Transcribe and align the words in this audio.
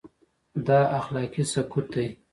دا 0.65 0.79
اخلاقي 0.99 1.43
سقوط 1.53 1.85
دی. 1.93 2.07